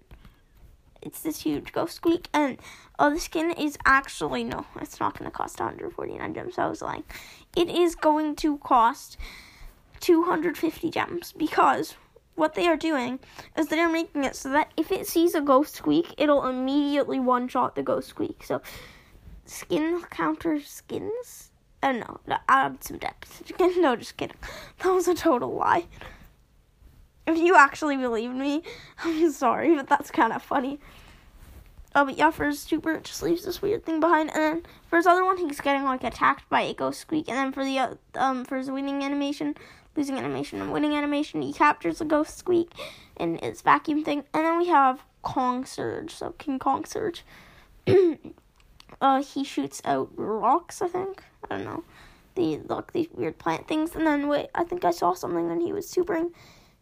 it's 1.02 1.20
this 1.20 1.42
huge 1.42 1.72
ghost 1.72 1.96
squeak, 1.96 2.28
and 2.32 2.58
oh, 2.98 3.10
the 3.10 3.20
skin 3.20 3.50
is 3.52 3.78
actually 3.84 4.44
no, 4.44 4.66
it's 4.80 5.00
not 5.00 5.18
going 5.18 5.30
to 5.30 5.36
cost 5.36 5.60
149 5.60 6.34
gems. 6.34 6.58
I 6.58 6.66
was 6.66 6.82
lying. 6.82 7.04
It 7.56 7.68
is 7.68 7.94
going 7.94 8.36
to 8.36 8.58
cost 8.58 9.16
250 10.00 10.90
gems 10.90 11.32
because 11.32 11.94
what 12.34 12.54
they 12.54 12.66
are 12.66 12.76
doing 12.76 13.18
is 13.56 13.68
they 13.68 13.78
are 13.78 13.88
making 13.88 14.24
it 14.24 14.34
so 14.34 14.50
that 14.50 14.72
if 14.76 14.90
it 14.90 15.06
sees 15.06 15.34
a 15.34 15.40
ghost 15.40 15.74
squeak, 15.74 16.14
it'll 16.16 16.46
immediately 16.48 17.20
one 17.20 17.48
shot 17.48 17.74
the 17.74 17.82
ghost 17.82 18.08
squeak. 18.08 18.42
So 18.44 18.62
skin 19.44 20.02
counter 20.10 20.60
skins. 20.60 21.50
I 21.82 21.92
don't 21.92 22.00
know. 22.00 22.38
Add 22.48 22.82
some 22.84 22.98
depth. 22.98 23.42
No, 23.78 23.96
just 23.96 24.16
kidding. 24.16 24.36
That 24.78 24.90
was 24.90 25.08
a 25.08 25.14
total 25.14 25.54
lie. 25.54 25.86
If 27.26 27.38
you 27.38 27.56
actually 27.56 27.96
believe 27.96 28.32
me, 28.32 28.62
I'm 29.04 29.30
sorry, 29.32 29.74
but 29.76 29.88
that's 29.88 30.10
kind 30.10 30.32
of 30.32 30.42
funny. 30.42 30.80
Oh, 31.94 32.04
but 32.04 32.16
yeah, 32.16 32.30
for 32.30 32.46
his 32.46 32.60
super, 32.60 32.92
it 32.92 33.04
just 33.04 33.22
leaves 33.22 33.44
this 33.44 33.60
weird 33.60 33.84
thing 33.84 33.98
behind. 33.98 34.30
And 34.30 34.42
then 34.42 34.62
for 34.88 34.96
his 34.96 35.06
other 35.06 35.24
one, 35.24 35.38
he's 35.38 35.60
getting 35.60 35.84
like 35.84 36.04
attacked 36.04 36.48
by 36.48 36.62
a 36.62 36.74
ghost 36.74 37.00
squeak. 37.00 37.28
And 37.28 37.36
then 37.36 37.52
for 37.52 37.64
the 37.64 37.78
uh, 37.78 37.94
um 38.14 38.44
for 38.44 38.58
his 38.58 38.70
winning 38.70 39.02
animation, 39.02 39.56
losing 39.96 40.16
animation, 40.16 40.60
and 40.60 40.72
winning 40.72 40.94
animation, 40.94 41.42
he 41.42 41.52
captures 41.52 41.98
the 41.98 42.04
ghost 42.04 42.38
squeak 42.38 42.70
in 43.18 43.38
his 43.42 43.62
vacuum 43.62 44.04
thing. 44.04 44.24
And 44.32 44.46
then 44.46 44.58
we 44.58 44.68
have 44.68 45.02
Kong 45.22 45.64
Surge, 45.64 46.14
so 46.14 46.30
King 46.38 46.60
Kong 46.60 46.84
Surge. 46.84 47.24
uh, 49.00 49.22
he 49.22 49.42
shoots 49.42 49.82
out 49.84 50.10
rocks. 50.14 50.80
I 50.82 50.88
think 50.88 51.24
I 51.50 51.56
don't 51.56 51.64
know. 51.64 51.84
The 52.36 52.58
look 52.68 52.92
these 52.92 53.08
weird 53.12 53.38
plant 53.38 53.66
things. 53.66 53.96
And 53.96 54.06
then 54.06 54.28
wait, 54.28 54.50
I 54.54 54.62
think 54.62 54.84
I 54.84 54.92
saw 54.92 55.12
something 55.14 55.48
when 55.48 55.60
he 55.60 55.72
was 55.72 55.88
supering 55.88 56.30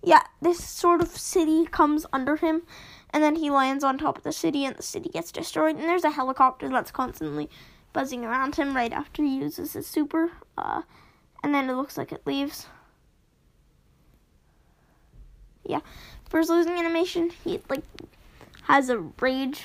yeah, 0.02 0.22
this 0.40 0.62
sort 0.62 1.00
of 1.00 1.08
city 1.08 1.66
comes 1.66 2.06
under 2.12 2.36
him, 2.36 2.62
and 3.10 3.22
then 3.22 3.36
he 3.36 3.50
lands 3.50 3.82
on 3.82 3.98
top 3.98 4.18
of 4.18 4.24
the 4.24 4.32
city, 4.32 4.64
and 4.64 4.76
the 4.76 4.82
city 4.82 5.08
gets 5.08 5.32
destroyed. 5.32 5.76
And 5.76 5.84
there's 5.84 6.04
a 6.04 6.10
helicopter 6.10 6.68
that's 6.68 6.90
constantly 6.90 7.48
buzzing 7.92 8.24
around 8.24 8.56
him 8.56 8.76
right 8.76 8.92
after 8.92 9.22
he 9.22 9.38
uses 9.38 9.72
his 9.72 9.86
super. 9.86 10.30
Uh, 10.56 10.82
and 11.42 11.54
then 11.54 11.68
it 11.68 11.74
looks 11.74 11.96
like 11.96 12.12
it 12.12 12.26
leaves. 12.26 12.66
Yeah, 15.64 15.80
for 16.28 16.38
his 16.38 16.48
losing 16.48 16.72
animation, 16.72 17.30
he 17.44 17.60
like 17.68 17.82
has 18.62 18.88
a 18.88 18.98
rage. 18.98 19.62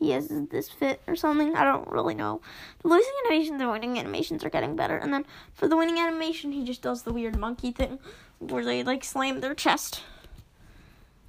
He 0.00 0.12
has 0.12 0.28
this 0.50 0.70
fit 0.70 1.02
or 1.06 1.14
something. 1.14 1.54
I 1.54 1.62
don't 1.62 1.86
really 1.86 2.14
know. 2.14 2.40
The 2.82 2.88
losing 2.88 3.12
animations 3.26 3.60
and 3.60 3.70
winning 3.70 3.98
animations 3.98 4.42
are 4.42 4.50
getting 4.50 4.74
better. 4.74 4.96
And 4.96 5.12
then 5.12 5.26
for 5.52 5.68
the 5.68 5.76
winning 5.76 5.98
animation, 5.98 6.52
he 6.52 6.64
just 6.64 6.80
does 6.80 7.02
the 7.02 7.12
weird 7.12 7.38
monkey 7.38 7.70
thing 7.70 7.98
where 8.38 8.64
they 8.64 8.82
like 8.82 9.04
slam 9.04 9.40
their 9.40 9.54
chest. 9.54 10.02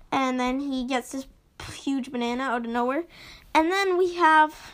And 0.09 0.39
then 0.39 0.61
he 0.61 0.85
gets 0.85 1.11
this 1.11 1.27
huge 1.73 2.11
banana 2.11 2.43
out 2.43 2.65
of 2.65 2.71
nowhere. 2.71 3.03
And 3.53 3.69
then 3.69 3.97
we 3.97 4.15
have 4.15 4.71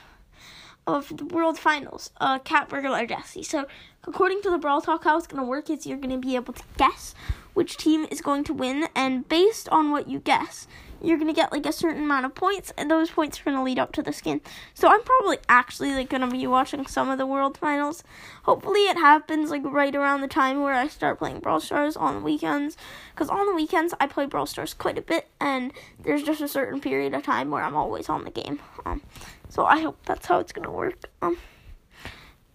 of 0.85 1.17
the 1.17 1.25
world 1.25 1.59
finals, 1.59 2.11
uh, 2.21 2.39
Cat 2.39 2.69
Burglar 2.69 3.07
Jesse. 3.07 3.43
So 3.43 3.65
according 4.07 4.41
to 4.43 4.51
the 4.51 4.57
Brawl 4.57 4.79
Talk, 4.79 5.03
how 5.03 5.17
it's 5.17 5.27
gonna 5.27 5.43
work 5.43 5.69
is 5.69 5.85
you're 5.85 5.97
gonna 5.97 6.17
be 6.17 6.35
able 6.35 6.53
to 6.53 6.63
guess 6.77 7.13
which 7.53 7.75
team 7.75 8.05
is 8.11 8.21
going 8.21 8.43
to 8.43 8.53
win, 8.53 8.87
and 8.95 9.27
based 9.27 9.67
on 9.69 9.89
what 9.89 10.07
you 10.07 10.19
guess, 10.19 10.67
you're 11.01 11.17
gonna 11.17 11.33
get 11.33 11.51
like 11.51 11.65
a 11.65 11.71
certain 11.71 12.03
amount 12.03 12.25
of 12.25 12.35
points, 12.35 12.73
and 12.77 12.89
those 12.89 13.09
points 13.09 13.39
are 13.39 13.43
gonna 13.43 13.63
lead 13.63 13.79
up 13.79 13.91
to 13.93 14.01
the 14.01 14.13
skin. 14.13 14.41
So 14.73 14.87
I'm 14.87 15.03
probably 15.03 15.37
actually 15.47 15.93
like 15.93 16.09
gonna 16.09 16.29
be 16.29 16.47
watching 16.47 16.85
some 16.85 17.09
of 17.09 17.17
the 17.17 17.25
world 17.25 17.57
finals. 17.57 18.03
Hopefully 18.43 18.81
it 18.81 18.97
happens 18.97 19.49
like 19.49 19.63
right 19.65 19.95
around 19.95 20.21
the 20.21 20.27
time 20.27 20.61
where 20.61 20.73
I 20.73 20.87
start 20.87 21.19
playing 21.19 21.39
Brawl 21.39 21.59
Stars 21.59 21.95
on 21.95 22.15
the 22.15 22.21
weekends, 22.21 22.77
because 23.13 23.29
on 23.29 23.45
the 23.45 23.55
weekends 23.55 23.93
I 23.99 24.07
play 24.07 24.25
Brawl 24.25 24.45
Stars 24.45 24.73
quite 24.73 24.97
a 24.97 25.01
bit, 25.01 25.27
and 25.39 25.73
there's 25.99 26.23
just 26.23 26.41
a 26.41 26.47
certain 26.47 26.79
period 26.79 27.13
of 27.13 27.23
time 27.23 27.51
where 27.51 27.63
I'm 27.63 27.75
always 27.75 28.09
on 28.09 28.23
the 28.23 28.31
game. 28.31 28.59
Um, 28.85 29.01
so 29.49 29.65
I 29.65 29.81
hope 29.81 29.97
that's 30.05 30.27
how 30.27 30.39
it's 30.39 30.51
gonna 30.51 30.71
work. 30.71 31.09
Um, 31.21 31.37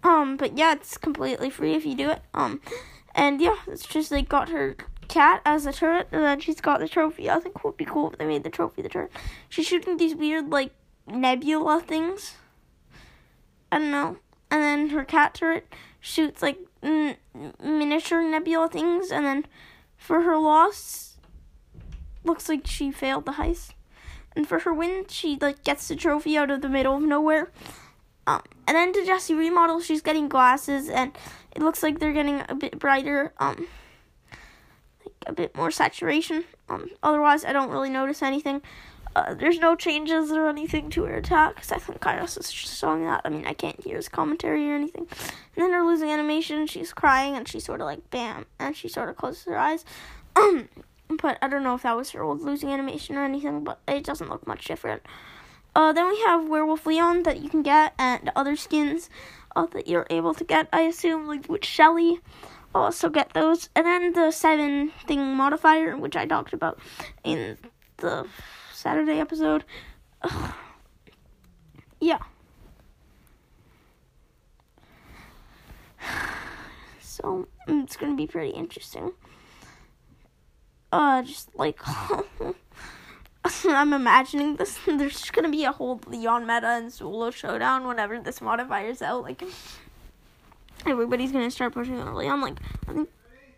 um, 0.02 0.36
but 0.36 0.58
yeah, 0.58 0.72
it's 0.72 0.96
completely 0.96 1.50
free 1.50 1.74
if 1.74 1.86
you 1.86 1.94
do 1.94 2.10
it. 2.10 2.22
Um, 2.34 2.60
and 3.14 3.40
yeah, 3.40 3.56
it's 3.66 3.86
just 3.86 4.10
like 4.10 4.28
got 4.28 4.48
her 4.48 4.76
cat 5.08 5.42
as 5.44 5.66
a 5.66 5.72
turret, 5.72 6.08
and 6.12 6.22
then 6.22 6.40
she's 6.40 6.60
got 6.60 6.80
the 6.80 6.88
trophy. 6.88 7.30
I 7.30 7.38
think 7.40 7.56
it 7.56 7.64
would 7.64 7.76
be 7.76 7.84
cool 7.84 8.10
if 8.10 8.18
they 8.18 8.26
made 8.26 8.44
the 8.44 8.50
trophy 8.50 8.82
the 8.82 8.88
turret. 8.88 9.12
She's 9.48 9.66
shooting 9.66 9.96
these 9.96 10.14
weird 10.14 10.50
like 10.50 10.72
nebula 11.06 11.80
things. 11.80 12.36
I 13.70 13.78
don't 13.78 13.90
know. 13.90 14.16
And 14.50 14.62
then 14.62 14.88
her 14.90 15.04
cat 15.04 15.34
turret 15.34 15.66
shoots 16.00 16.42
like 16.42 16.58
m- 16.82 17.16
miniature 17.62 18.22
nebula 18.22 18.68
things, 18.68 19.10
and 19.10 19.24
then 19.24 19.46
for 19.96 20.22
her 20.22 20.38
loss, 20.38 21.16
looks 22.24 22.48
like 22.48 22.66
she 22.66 22.90
failed 22.90 23.24
the 23.24 23.32
heist. 23.32 23.70
And 24.34 24.46
for 24.48 24.60
her 24.60 24.72
win, 24.72 25.04
she 25.08 25.36
like 25.40 25.62
gets 25.64 25.88
the 25.88 25.96
trophy 25.96 26.36
out 26.36 26.50
of 26.50 26.62
the 26.62 26.68
middle 26.68 26.96
of 26.96 27.02
nowhere. 27.02 27.50
Um, 28.26 28.42
and 28.66 28.76
then 28.76 28.92
to 28.92 29.04
Jesse 29.04 29.34
remodel, 29.34 29.80
she's 29.80 30.02
getting 30.02 30.28
glasses, 30.28 30.88
and 30.88 31.12
it 31.54 31.62
looks 31.62 31.82
like 31.82 31.98
they're 31.98 32.12
getting 32.12 32.42
a 32.48 32.54
bit 32.54 32.78
brighter. 32.78 33.32
Um, 33.38 33.66
a 35.26 35.32
bit 35.32 35.56
more 35.56 35.70
saturation. 35.70 36.44
Um, 36.68 36.88
otherwise, 37.02 37.44
I 37.44 37.52
don't 37.52 37.70
really 37.70 37.90
notice 37.90 38.22
anything. 38.22 38.62
Uh, 39.14 39.34
there's 39.34 39.58
no 39.58 39.76
changes 39.76 40.30
or 40.30 40.48
anything 40.48 40.88
to 40.88 41.04
her 41.04 41.16
attack 41.16 41.56
because 41.56 41.70
I 41.70 41.78
think 41.78 42.00
Kairos 42.00 42.38
is 42.38 42.50
just 42.50 42.78
showing 42.80 43.04
that. 43.04 43.20
I 43.24 43.28
mean, 43.28 43.46
I 43.46 43.52
can't 43.52 43.82
hear 43.82 43.96
his 43.96 44.08
commentary 44.08 44.70
or 44.70 44.74
anything. 44.74 45.06
And 45.54 45.64
then 45.64 45.72
her 45.72 45.82
losing 45.82 46.10
animation, 46.10 46.66
she's 46.66 46.94
crying 46.94 47.36
and 47.36 47.46
she 47.46 47.60
sort 47.60 47.80
of 47.80 47.86
like 47.86 48.10
bam, 48.10 48.46
and 48.58 48.74
she 48.74 48.88
sort 48.88 49.10
of 49.10 49.16
closes 49.16 49.44
her 49.44 49.58
eyes. 49.58 49.84
but 50.34 51.38
I 51.42 51.48
don't 51.48 51.62
know 51.62 51.74
if 51.74 51.82
that 51.82 51.96
was 51.96 52.10
her 52.12 52.22
old 52.22 52.40
losing 52.40 52.70
animation 52.70 53.16
or 53.16 53.24
anything, 53.24 53.64
but 53.64 53.80
it 53.86 54.04
doesn't 54.04 54.30
look 54.30 54.46
much 54.46 54.64
different. 54.64 55.02
Uh, 55.74 55.92
then 55.92 56.08
we 56.08 56.20
have 56.26 56.48
Werewolf 56.48 56.86
Leon 56.86 57.22
that 57.22 57.40
you 57.40 57.48
can 57.48 57.62
get, 57.62 57.94
and 57.98 58.30
other 58.36 58.56
skins 58.56 59.08
uh, 59.56 59.66
that 59.66 59.88
you're 59.88 60.06
able 60.10 60.34
to 60.34 60.44
get, 60.44 60.68
I 60.72 60.82
assume, 60.82 61.26
like 61.26 61.48
with 61.48 61.64
Shelly. 61.64 62.20
Also 62.74 63.08
get 63.08 63.32
those. 63.34 63.68
And 63.74 63.86
then 63.86 64.12
the 64.12 64.30
seven 64.30 64.92
thing 65.06 65.34
modifier, 65.34 65.96
which 65.96 66.16
I 66.16 66.26
talked 66.26 66.52
about 66.52 66.78
in 67.24 67.58
the 67.98 68.26
Saturday 68.72 69.18
episode. 69.18 69.64
Ugh. 70.22 70.54
Yeah. 72.00 72.18
So 77.00 77.46
it's 77.68 77.96
gonna 77.96 78.16
be 78.16 78.26
pretty 78.26 78.50
interesting. 78.50 79.12
Uh, 80.90 81.22
just 81.22 81.54
like 81.54 81.78
I'm 83.64 83.92
imagining 83.92 84.56
this. 84.56 84.78
There's 84.86 85.20
just 85.20 85.32
gonna 85.32 85.50
be 85.50 85.64
a 85.64 85.72
whole 85.72 86.00
Leon 86.06 86.46
meta 86.46 86.68
and 86.68 86.92
solo 86.92 87.30
showdown 87.30 87.86
whenever 87.86 88.18
this 88.18 88.40
modifier's 88.40 89.02
out. 89.02 89.22
Like 89.22 89.42
everybody's 90.86 91.32
gonna 91.32 91.50
start 91.50 91.72
pushing 91.72 91.98
on 91.98 92.14
Leon. 92.14 92.40
Like 92.40 92.58
I 92.88 92.92
think 92.92 93.08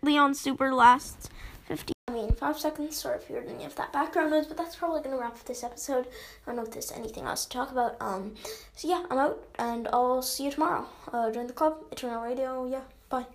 Leon 0.01 0.35
super 0.35 0.73
lasts 0.73 1.29
50. 1.65 1.93
I 2.07 2.11
mean, 2.11 2.31
five 2.33 2.59
seconds. 2.59 2.97
Sorry 2.97 3.17
if 3.17 3.29
you 3.29 3.37
of 3.37 3.75
that 3.75 3.91
background 3.91 4.31
noise, 4.31 4.45
but 4.45 4.57
that's 4.57 4.75
probably 4.75 5.01
gonna 5.01 5.17
wrap 5.17 5.33
up 5.33 5.43
this 5.45 5.63
episode. 5.63 6.05
I 6.05 6.45
don't 6.45 6.57
know 6.57 6.63
if 6.63 6.71
there's 6.71 6.91
anything 6.91 7.25
else 7.25 7.45
to 7.45 7.49
talk 7.49 7.71
about. 7.71 7.95
Um, 7.99 8.35
so 8.75 8.87
yeah, 8.87 9.05
I'm 9.09 9.17
out, 9.17 9.43
and 9.57 9.87
I'll 9.91 10.21
see 10.21 10.45
you 10.45 10.51
tomorrow. 10.51 10.85
Uh, 11.11 11.31
join 11.31 11.47
the 11.47 11.53
club, 11.53 11.77
Eternal 11.91 12.21
Radio. 12.21 12.65
Yeah, 12.65 12.81
bye. 13.09 13.25